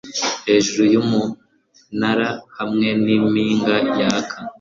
hejuru 0.47 0.81
yumunara 0.93 2.29
hamwe 2.57 2.87
nimpinga 3.03 3.75
yaka 3.99 4.35